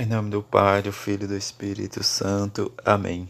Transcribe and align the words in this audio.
Em 0.00 0.06
nome 0.06 0.30
do 0.30 0.42
Pai, 0.42 0.80
do 0.80 0.94
Filho 0.94 1.24
e 1.24 1.26
do 1.26 1.36
Espírito 1.36 2.02
Santo. 2.02 2.72
Amém. 2.82 3.28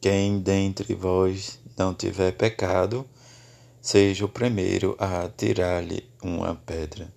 Quem 0.00 0.40
dentre 0.40 0.94
vós 0.94 1.60
não 1.76 1.92
tiver 1.92 2.32
pecado, 2.32 3.06
seja 3.78 4.24
o 4.24 4.28
primeiro 4.28 4.96
a 4.98 5.28
tirar-lhe 5.28 6.08
uma 6.22 6.54
pedra. 6.54 7.12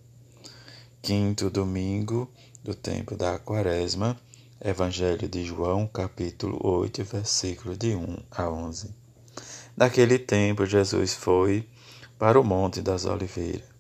Quinto 1.02 1.50
domingo 1.50 2.30
do 2.62 2.76
tempo 2.76 3.16
da 3.16 3.40
Quaresma, 3.40 4.20
Evangelho 4.60 5.30
de 5.30 5.46
João, 5.46 5.88
capítulo 5.88 6.60
8, 6.62 7.02
versículo 7.06 7.78
de 7.78 7.96
1 7.96 8.18
a 8.30 8.50
11. 8.50 8.94
Naquele 9.78 10.20
tempo, 10.20 10.66
Jesus 10.66 11.14
foi 11.14 11.66
para 12.20 12.38
o 12.38 12.44
Monte 12.44 12.82
das 12.82 13.06
Oliveiras. 13.06 13.72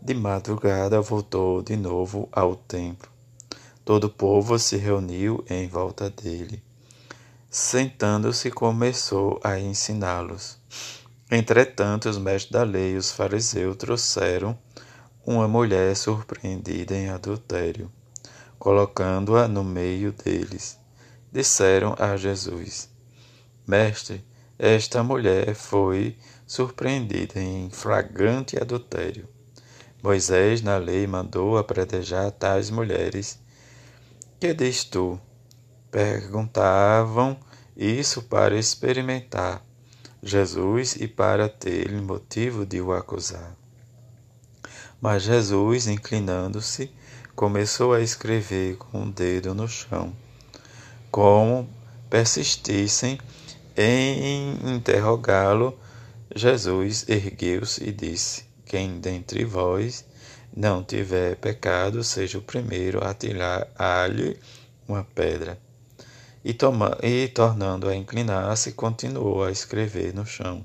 De 0.00 0.14
madrugada, 0.14 1.00
voltou 1.00 1.62
de 1.62 1.76
novo 1.76 2.28
ao 2.32 2.56
templo 2.56 3.11
Todo 3.84 4.04
o 4.04 4.10
povo 4.10 4.58
se 4.58 4.76
reuniu 4.76 5.44
em 5.50 5.66
volta 5.66 6.08
dele. 6.08 6.62
Sentando-se, 7.50 8.50
começou 8.50 9.40
a 9.42 9.58
ensiná-los. 9.58 10.56
Entretanto, 11.30 12.08
os 12.08 12.16
mestres 12.16 12.52
da 12.52 12.62
lei 12.62 12.92
e 12.92 12.96
os 12.96 13.10
fariseus 13.10 13.76
trouxeram 13.76 14.56
uma 15.26 15.48
mulher 15.48 15.96
surpreendida 15.96 16.94
em 16.94 17.08
adultério, 17.08 17.90
colocando-a 18.58 19.48
no 19.48 19.64
meio 19.64 20.12
deles. 20.12 20.78
Disseram 21.32 21.96
a 21.98 22.16
Jesus: 22.16 22.88
Mestre, 23.66 24.24
esta 24.58 25.02
mulher 25.02 25.56
foi 25.56 26.16
surpreendida 26.46 27.40
em 27.40 27.68
flagrante 27.70 28.56
adultério. 28.56 29.28
Moisés, 30.00 30.62
na 30.62 30.76
lei, 30.76 31.06
mandou 31.06 31.58
apredejar 31.58 32.30
tais 32.30 32.70
mulheres 32.70 33.41
que 34.42 34.52
diz 34.52 34.82
tu? 34.82 35.20
Perguntavam 35.88 37.38
isso 37.76 38.22
para 38.22 38.58
experimentar 38.58 39.64
Jesus 40.20 40.96
e 40.96 41.06
para 41.06 41.48
ter 41.48 41.92
motivo 42.02 42.66
de 42.66 42.80
o 42.80 42.90
acusar. 42.90 43.54
Mas 45.00 45.22
Jesus, 45.22 45.86
inclinando-se, 45.86 46.90
começou 47.36 47.92
a 47.92 48.00
escrever 48.00 48.78
com 48.78 48.98
o 48.98 49.02
um 49.02 49.10
dedo 49.12 49.54
no 49.54 49.68
chão. 49.68 50.12
Como 51.08 51.70
persistissem 52.10 53.20
em 53.76 54.74
interrogá-lo, 54.74 55.78
Jesus 56.34 57.08
ergueu-se 57.08 57.84
e 57.84 57.92
disse: 57.92 58.44
Quem 58.66 58.98
dentre 58.98 59.44
vós 59.44 60.04
não 60.54 60.84
tiver 60.84 61.36
pecado, 61.36 62.04
seja 62.04 62.38
o 62.38 62.42
primeiro 62.42 63.02
a 63.02 63.14
tirar-lhe 63.14 64.38
uma 64.86 65.04
pedra. 65.04 65.58
E, 66.44 66.52
toma, 66.52 66.98
e 67.02 67.28
tornando 67.28 67.88
a 67.88 67.94
inclinar-se, 67.94 68.72
continuou 68.72 69.44
a 69.44 69.50
escrever 69.50 70.12
no 70.12 70.26
chão. 70.26 70.64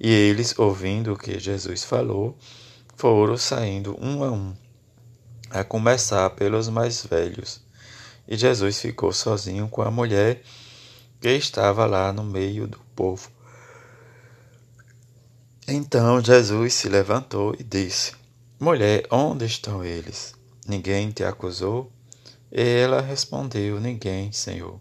E 0.00 0.10
eles, 0.10 0.58
ouvindo 0.58 1.12
o 1.12 1.18
que 1.18 1.38
Jesus 1.38 1.84
falou, 1.84 2.36
foram 2.96 3.36
saindo 3.36 3.96
um 4.00 4.24
a 4.24 4.30
um, 4.30 4.54
a 5.50 5.62
começar 5.62 6.30
pelos 6.30 6.68
mais 6.68 7.04
velhos. 7.04 7.60
E 8.26 8.36
Jesus 8.36 8.80
ficou 8.80 9.12
sozinho 9.12 9.68
com 9.68 9.82
a 9.82 9.90
mulher 9.90 10.42
que 11.20 11.30
estava 11.30 11.86
lá 11.86 12.12
no 12.12 12.24
meio 12.24 12.66
do 12.66 12.78
povo. 12.94 13.30
Então 15.66 16.22
Jesus 16.22 16.74
se 16.74 16.88
levantou 16.88 17.54
e 17.58 17.62
disse: 17.62 18.17
Mulher, 18.60 19.06
onde 19.12 19.44
estão 19.44 19.84
eles? 19.84 20.34
Ninguém 20.66 21.12
te 21.12 21.22
acusou? 21.22 21.92
E 22.50 22.60
ela 22.60 23.00
respondeu: 23.00 23.78
Ninguém, 23.78 24.32
Senhor. 24.32 24.80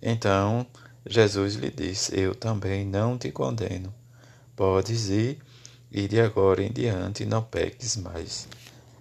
Então 0.00 0.66
Jesus 1.04 1.56
lhe 1.56 1.70
disse: 1.70 2.18
Eu 2.18 2.34
também 2.34 2.86
não 2.86 3.18
te 3.18 3.30
condeno. 3.30 3.92
Podes 4.56 5.10
ir, 5.10 5.38
e 5.90 6.08
de 6.08 6.22
agora 6.22 6.62
em 6.62 6.72
diante 6.72 7.26
não 7.26 7.42
peques 7.42 7.98
mais. 7.98 8.48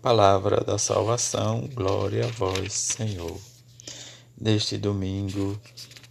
Palavra 0.01 0.61
da 0.61 0.77
salvação, 0.77 1.69
glória 1.73 2.25
a 2.25 2.31
vós, 2.31 2.73
Senhor. 2.73 3.39
Neste 4.37 4.77
domingo, 4.77 5.57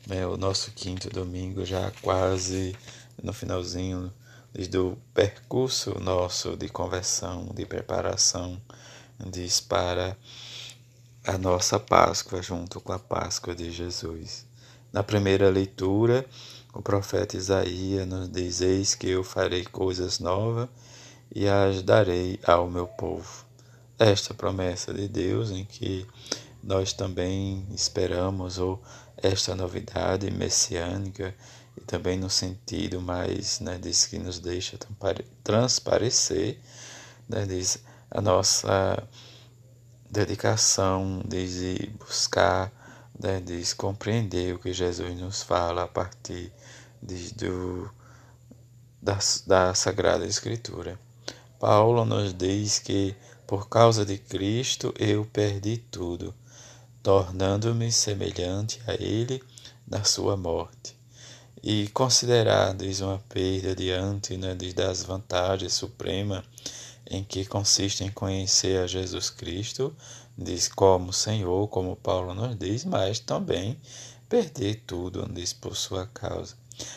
é 0.09 0.27
o 0.27 0.39
nosso 0.39 0.71
quinto 0.71 1.11
domingo, 1.11 1.67
já 1.67 1.93
quase 2.01 2.75
no 3.23 3.35
finalzinho 3.35 4.11
do 4.69 4.99
percurso 5.15 5.99
nosso 6.01 6.57
de 6.57 6.69
conversão, 6.69 7.47
de 7.55 7.65
preparação, 7.65 8.61
diz 9.27 9.61
para 9.61 10.17
a 11.27 11.39
nossa 11.39 11.79
Páscoa, 11.79 12.43
junto 12.43 12.81
com 12.81 12.93
a 12.93 12.99
Páscoa 12.99 13.55
de 13.55 13.71
Jesus. 13.71 14.47
Na 14.93 15.03
primeira 15.03 15.49
leitura, 15.49 16.27
o 16.73 16.83
profeta 16.83 17.37
Isaías 17.37 18.07
nos 18.07 18.29
diz: 18.29 18.61
Eis 18.61 18.95
que 18.95 19.09
eu 19.09 19.23
farei 19.23 19.65
coisas 19.65 20.19
novas 20.19 20.69
e 21.35 21.47
as 21.47 21.83
darei 21.83 22.41
ao 22.45 22.69
meu 22.69 22.87
povo. 22.87 23.45
Esta 23.99 24.35
promessa 24.35 24.93
de 24.93 25.07
Deus 25.07 25.51
em 25.51 25.65
que 25.65 26.07
nós 26.63 26.93
também 26.93 27.67
esperamos, 27.73 28.59
ou 28.59 28.83
esta 29.17 29.55
novidade 29.55 30.31
messiânica 30.31 31.35
e 31.81 31.85
também 31.85 32.19
no 32.19 32.29
sentido 32.29 33.01
mais, 33.01 33.61
né, 33.61 33.79
diz 33.79 34.07
que 34.07 34.19
nos 34.19 34.39
deixa 34.39 34.79
transparecer, 35.43 36.61
né, 37.29 37.47
diz 37.47 37.83
a 38.11 38.21
nossa 38.21 39.03
dedicação, 40.11 41.23
diz 41.27 41.89
buscar, 41.99 42.71
né, 43.19 43.41
diz 43.41 43.73
compreender 43.73 44.55
o 44.55 44.59
que 44.59 44.73
Jesus 44.73 45.19
nos 45.19 45.43
fala 45.43 45.85
a 45.85 45.89
partir 45.89 46.53
diz, 47.03 47.33
do, 47.33 47.91
da, 49.01 49.19
da 49.47 49.75
Sagrada 49.75 50.27
Escritura. 50.27 50.99
Paulo 51.59 52.05
nos 52.05 52.35
diz 52.35 52.79
que 52.79 53.15
por 53.47 53.69
causa 53.69 54.05
de 54.05 54.19
Cristo 54.19 54.95
eu 54.99 55.25
perdi 55.25 55.79
tudo, 55.79 56.35
tornando-me 57.03 57.91
semelhante 57.91 58.81
a 58.87 58.95
Ele 58.95 59.43
na 59.87 60.05
sua 60.05 60.37
morte 60.37 61.00
e 61.63 61.89
considerados 61.89 63.01
uma 63.01 63.19
perda 63.29 63.75
diante 63.75 64.37
né, 64.37 64.55
das 64.75 65.03
vantagens 65.03 65.75
supremas 65.75 66.43
em 67.07 67.25
que 67.25 67.45
consiste 67.45 68.05
em 68.05 68.11
conhecer 68.11 68.81
a 68.81 68.87
Jesus 68.87 69.31
Cristo, 69.31 69.95
diz 70.39 70.69
como 70.69 71.13
Senhor, 71.13 71.69
como 71.69 71.97
Paulo 71.97 72.35
nos 72.35 72.57
diz, 72.57 72.85
mas 72.85 73.19
também 73.19 73.79
perder 74.29 74.83
tudo, 74.87 75.29
diz 75.33 75.53
por 75.53 75.77
sua 75.77 76.07
causa. 76.07 76.55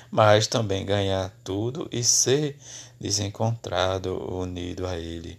Mas 0.09 0.47
também 0.47 0.85
ganhar 0.85 1.34
tudo 1.44 1.90
e 1.91 2.03
ser 2.03 2.57
desencontrado, 3.00 4.16
unido 4.34 4.85
a 4.88 4.97
Ele. 4.97 5.38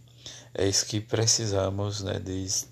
É 0.53 0.69
isso 0.69 0.85
que 0.87 1.01
precisamos, 1.01 2.03
né, 2.03 2.21
diz, 2.23 2.69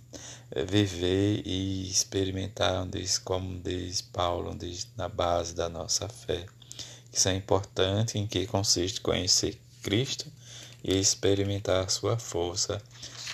viver 0.55 1.43
e 1.47 1.89
experimentar, 1.91 2.87
diz, 2.87 3.19
como 3.19 3.59
diz 3.61 4.03
Paulo, 4.03 4.55
diz, 4.55 4.89
na 4.97 5.09
base 5.09 5.55
da 5.55 5.69
nossa 5.69 6.09
fé. 6.09 6.47
Isso 7.13 7.29
é 7.29 7.35
importante 7.35 8.19
em 8.19 8.27
que 8.27 8.47
consiste 8.47 9.01
conhecer 9.01 9.59
Cristo 9.83 10.31
e 10.83 10.99
experimentar 10.99 11.85
a 11.85 11.89
sua 11.89 12.19
força 12.19 12.81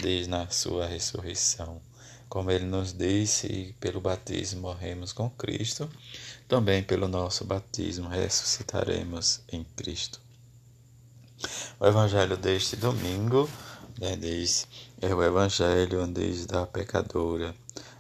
desde 0.01 0.29
na 0.29 0.49
sua 0.49 0.87
ressurreição. 0.87 1.81
Como 2.29 2.51
ele 2.51 2.67
nos 2.67 2.93
disse, 2.93 3.75
pelo 3.81 4.01
batismo 4.01 4.63
morremos 4.63 5.13
com 5.13 5.31
Cristo, 5.31 5.89
também 6.47 6.83
pelo 6.83 7.09
nosso 7.09 7.45
batismo 7.45 8.09
ressuscitaremos 8.09 9.41
em 9.51 9.65
Cristo. 9.77 10.21
O 11.81 11.87
evangelho 11.87 12.37
deste 12.37 12.77
domingo 12.77 13.49
né, 13.99 14.17
diz, 14.17 14.67
é 15.01 15.13
o 15.15 15.23
evangelho 15.23 16.07
diz, 16.07 16.47
da 16.47 16.67
pecadora. 16.67 17.55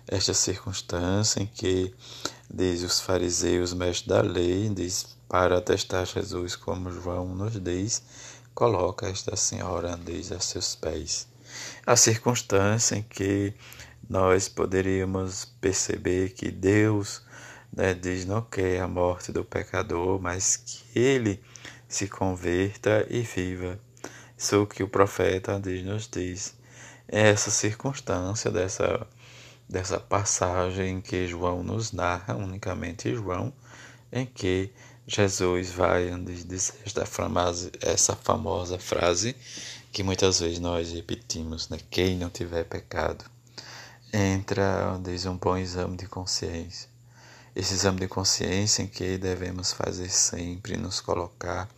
Esta 0.06 0.32
circunstância 0.32 1.40
em 1.40 1.46
que, 1.46 1.94
diz 2.49 2.82
os 2.82 3.00
fariseus, 3.00 3.75
mestres 3.75 4.06
da 4.06 4.20
lei, 4.20 4.69
diz, 4.69 5.17
para 5.28 5.58
atestar 5.58 6.06
Jesus, 6.06 6.56
como 6.56 6.90
João 6.90 7.34
nos 7.34 7.61
diz, 7.61 8.02
coloca 8.55 9.08
esta 9.08 9.37
senhora, 9.37 9.99
diz, 10.02 10.32
a 10.32 10.40
seus 10.40 10.75
pés. 10.75 11.26
A 11.84 11.96
circunstância 11.96 12.96
em 12.96 13.02
que 13.02 13.52
nós 14.08 14.49
poderíamos 14.49 15.44
perceber 15.61 16.31
que 16.31 16.50
Deus 16.50 17.23
né, 17.73 17.93
diz 17.93 18.25
não 18.25 18.40
quer 18.40 18.81
a 18.81 18.88
morte 18.88 19.32
do 19.32 19.44
pecador, 19.44 20.20
mas 20.20 20.56
que 20.56 20.99
ele 20.99 21.43
se 21.87 22.08
converta 22.08 23.06
e 23.11 23.20
viva. 23.20 23.78
Isso 24.38 24.67
que 24.67 24.85
o 24.85 24.88
profeta 24.88 25.58
diz, 25.58 25.85
nos 25.85 26.08
diz. 26.08 26.55
Essa 27.08 27.50
circunstância 27.50 28.52
dessa, 28.52 29.05
dessa 29.69 29.99
passagem 29.99 31.00
que 31.00 31.26
João 31.26 31.64
nos 31.64 31.90
narra, 31.90 32.37
unicamente 32.37 33.12
João, 33.12 33.52
em 34.12 34.25
que 34.25 34.70
Jesus 35.08 35.70
vai 35.70 36.11
dizer 36.44 36.75
esta 36.87 37.05
famosa, 37.05 37.73
essa 37.81 38.14
famosa 38.14 38.79
frase 38.79 39.35
que 39.90 40.05
muitas 40.05 40.38
vezes 40.38 40.61
nós 40.61 40.93
repetimos, 40.93 41.69
né? 41.69 41.79
Quem 41.90 42.17
não 42.17 42.31
tiver 42.31 42.62
pecado. 42.64 43.25
entra, 44.12 45.00
diz, 45.02 45.26
um 45.26 45.37
bom 45.37 45.56
exame 45.56 45.96
de 45.96 46.06
consciência. 46.06 46.88
Esse 47.56 47.75
exame 47.75 47.99
de 48.00 48.06
consciência 48.06 48.82
em 48.82 48.87
que 48.87 49.19
devemos 49.19 49.73
fazer 49.73 50.08
sempre, 50.11 50.76
nos 50.76 51.00
colocar 51.00 51.69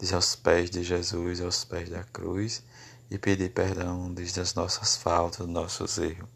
diz, 0.00 0.12
aos 0.12 0.34
pés 0.34 0.70
de 0.70 0.82
Jesus, 0.82 1.40
aos 1.40 1.64
pés 1.64 1.90
da 1.90 2.02
cruz, 2.04 2.62
e 3.10 3.18
pedir 3.18 3.50
perdão 3.50 4.12
diz, 4.14 4.32
das 4.32 4.54
nossas 4.54 4.96
faltas, 4.96 5.46
dos 5.46 5.48
nossos 5.48 5.98
erros. 5.98 6.28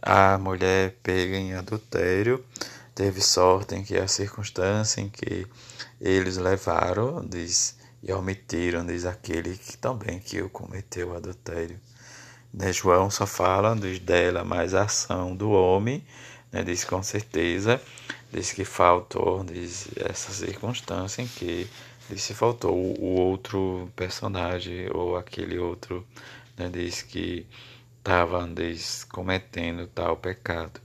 A 0.00 0.38
mulher 0.38 0.96
pega 1.02 1.36
em 1.36 1.54
adultério 1.54 2.44
teve 2.94 3.20
sorte 3.20 3.74
em 3.74 3.82
que 3.82 3.96
a 3.96 4.06
circunstância 4.06 5.00
em 5.00 5.08
que 5.08 5.46
eles 6.00 6.36
levaram, 6.36 7.24
diz, 7.26 7.76
e 8.02 8.12
omitiram, 8.12 8.86
diz 8.86 9.04
aquele 9.04 9.56
que 9.56 9.76
também 9.76 10.20
que 10.20 10.40
o 10.40 10.48
cometeu 10.48 11.08
o 11.10 11.16
adultério. 11.16 11.78
Né, 12.52 12.72
João 12.72 13.10
só 13.10 13.26
fala 13.26 13.74
diz, 13.74 13.98
dela, 13.98 14.44
mas 14.44 14.74
a 14.74 14.82
ação 14.82 15.34
do 15.34 15.50
homem, 15.50 16.06
né, 16.52 16.62
diz 16.62 16.84
com 16.84 17.02
certeza, 17.02 17.80
diz 18.32 18.52
que 18.52 18.64
faltou 18.64 19.42
diz, 19.42 19.88
essa 19.96 20.32
circunstância 20.32 21.22
em 21.22 21.26
que 21.26 21.68
diz, 22.08 22.22
se 22.22 22.34
faltou 22.34 22.74
o 22.74 23.20
outro 23.20 23.90
personagem 23.96 24.88
ou 24.92 25.16
aquele 25.16 25.58
outro, 25.58 26.06
né, 26.56 26.68
diz 26.68 27.02
que 27.02 27.46
estava 27.98 28.46
cometendo 29.10 29.86
tal 29.86 30.16
pecado. 30.16 30.80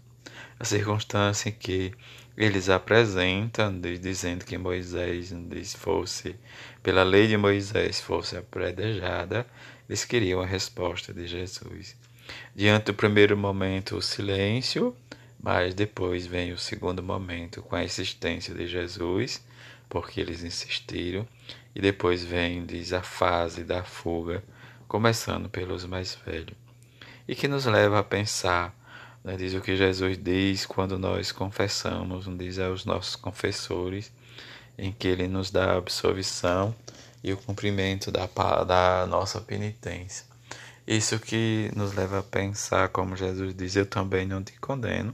A 0.60 0.66
circunstância 0.66 1.50
em 1.50 1.54
que 1.54 1.94
eles 2.38 2.70
apresentam, 2.70 3.78
dizendo 3.82 4.46
que 4.46 4.58
Moisés 4.58 5.34
fosse, 5.76 6.36
pela 6.82 7.04
lei 7.04 7.28
de 7.28 7.36
Moisés, 7.36 8.00
fosse 8.00 8.38
apredejada, 8.38 9.46
eles 9.90 10.06
queriam 10.06 10.42
a 10.42 10.46
resposta 10.46 11.14
de 11.14 11.28
Jesus. 11.28 11.98
Diante 12.56 12.86
do 12.86 12.94
primeiro 12.94 13.36
momento, 13.36 13.98
o 13.98 14.02
silêncio, 14.02 14.96
mas 15.42 15.74
depois 15.74 16.26
vem 16.26 16.54
o 16.54 16.58
segundo 16.58 17.04
momento 17.04 17.62
com 17.62 17.76
a 17.76 17.84
existência 17.84 18.54
de 18.54 18.68
Jesus, 18.68 19.44
porque 19.90 20.22
eles 20.22 20.44
insistiram, 20.44 21.28
e 21.76 21.82
depois 21.82 22.24
vem, 22.24 22.66
diz, 22.66 22.94
a 22.94 23.02
fase 23.02 23.64
da 23.64 23.84
fuga, 23.84 24.44
começando 24.88 25.50
pelos 25.50 25.86
mais 25.86 26.16
velhos, 26.26 26.56
e 27.28 27.36
que 27.36 27.48
nos 27.48 27.66
leva 27.66 28.00
a 28.00 28.04
pensar 28.04 28.80
né, 29.24 29.36
diz 29.36 29.54
o 29.54 29.62
que 29.62 29.76
Jesus 29.76 30.18
diz 30.18 30.66
quando 30.66 30.98
nós 30.98 31.32
confessamos, 31.32 32.26
diz 32.38 32.60
aos 32.60 32.86
nossos 32.86 33.16
confessores, 33.16 34.12
em 34.78 34.92
que 34.92 35.08
Ele 35.08 35.28
nos 35.28 35.52
dá 35.52 35.74
a 35.74 35.78
absolvição 35.78 36.74
e 37.24 37.34
o 37.34 37.38
cumprimento 37.38 38.12
da, 38.12 38.28
da 38.64 39.06
nossa 39.08 39.42
penitência. 39.42 40.26
Isso 40.88 41.20
que 41.20 41.70
nos 41.76 41.94
leva 41.94 42.20
a 42.20 42.24
pensar, 42.24 42.90
como 42.90 43.16
Jesus 43.16 43.54
diz: 43.54 43.76
Eu 43.76 43.86
também 43.86 44.26
não 44.26 44.44
te 44.44 44.54
condeno, 44.54 45.14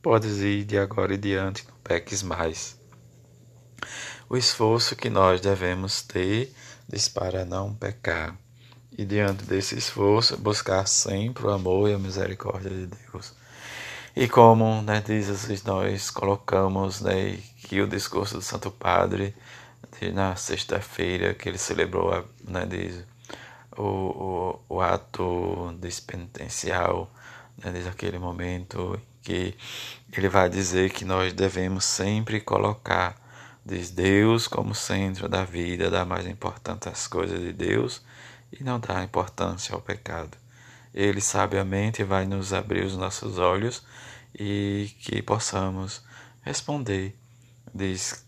podes 0.00 0.38
ir 0.38 0.64
de 0.64 0.78
agora 0.78 1.14
e 1.14 1.18
diante, 1.18 1.66
não 1.66 1.74
peques 1.82 2.22
mais. 2.22 2.81
O 4.28 4.36
esforço 4.36 4.96
que 4.96 5.10
nós 5.10 5.40
devemos 5.40 6.02
ter 6.02 6.52
para 7.14 7.44
não 7.44 7.74
pecar 7.74 8.36
e 8.96 9.04
diante 9.04 9.44
desse 9.44 9.76
esforço 9.76 10.36
buscar 10.36 10.86
sempre 10.86 11.46
o 11.46 11.50
amor 11.50 11.88
e 11.88 11.94
a 11.94 11.98
misericórdia 11.98 12.70
de 12.70 12.86
Deus. 12.86 13.34
E 14.14 14.28
como 14.28 14.82
né, 14.82 15.02
diz 15.04 15.30
assim, 15.30 15.58
nós 15.64 16.10
colocamos 16.10 17.00
né, 17.00 17.38
que 17.62 17.80
o 17.80 17.88
discurso 17.88 18.34
do 18.34 18.42
Santo 18.42 18.70
Padre 18.70 19.34
na 20.12 20.36
sexta-feira 20.36 21.32
que 21.32 21.48
ele 21.48 21.58
celebrou 21.58 22.26
né, 22.46 22.66
diz, 22.66 23.04
o, 23.76 23.82
o, 24.68 24.76
o 24.76 24.80
ato 24.80 25.72
despenitencial, 25.80 27.10
né, 27.56 27.72
aquele 27.88 28.18
momento 28.18 29.00
que 29.22 29.54
ele 30.14 30.28
vai 30.28 30.50
dizer 30.50 30.90
que 30.90 31.04
nós 31.04 31.32
devemos 31.32 31.84
sempre 31.84 32.40
colocar 32.40 33.21
diz 33.64 33.90
Deus 33.90 34.48
como 34.48 34.74
centro 34.74 35.28
da 35.28 35.44
vida, 35.44 35.90
dar 35.90 36.04
mais 36.04 36.26
importante 36.26 36.88
às 36.88 37.06
coisas 37.06 37.40
de 37.40 37.52
Deus 37.52 38.02
e 38.52 38.62
não 38.62 38.78
dá 38.78 39.02
importância 39.02 39.74
ao 39.74 39.80
pecado. 39.80 40.36
Ele 40.94 41.20
sabiamente 41.20 42.04
vai 42.04 42.26
nos 42.26 42.52
abrir 42.52 42.84
os 42.84 42.96
nossos 42.96 43.38
olhos 43.38 43.82
e 44.34 44.90
que 45.00 45.22
possamos 45.22 46.02
responder, 46.42 47.16
diz 47.74 48.26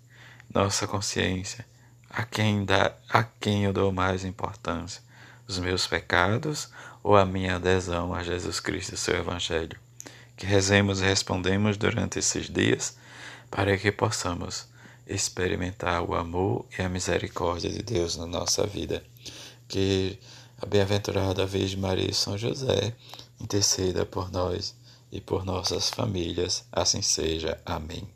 nossa 0.53 0.87
consciência, 0.87 1.67
a 2.09 2.23
quem, 2.23 2.65
dá, 2.65 2.93
a 3.09 3.25
quem 3.25 3.65
eu 3.65 3.73
dou 3.73 3.93
mais 3.93 4.25
importância, 4.25 5.03
os 5.49 5.59
meus 5.59 5.87
pecados 5.87 6.71
ou 7.03 7.17
a 7.17 7.27
minha 7.27 7.57
adesão 7.57 8.15
a 8.15 8.23
Jesus 8.23 8.61
Cristo 8.61 8.95
e 8.95 8.97
seu 8.97 9.17
Evangelho. 9.17 9.79
Que 10.37 10.47
rezemos 10.47 11.01
e 11.01 11.05
respondemos 11.05 11.77
durante 11.77 12.19
esses 12.19 12.49
dias 12.49 12.97
para 13.51 13.77
que 13.77 13.93
possamos 13.93 14.69
experimentar 15.06 16.03
o 16.03 16.15
amor 16.15 16.67
e 16.79 16.83
a 16.83 16.89
misericórdia 16.89 17.71
de 17.71 17.83
Deus 17.83 18.17
na 18.17 18.27
nossa 18.27 18.67
vida 18.67 19.05
que 19.69 20.19
a 20.61 20.67
bem-aventurada 20.67 21.47
Virgem 21.47 21.79
Maria 21.79 22.11
e 22.11 22.15
São 22.15 22.39
José 22.39 22.95
interceda 23.41 24.06
por 24.06 24.31
nós 24.31 24.75
e 25.11 25.21
por 25.21 25.45
nossas 25.45 25.91
famílias, 25.91 26.65
assim 26.73 27.03
seja. 27.03 27.61
Amém. 27.65 28.15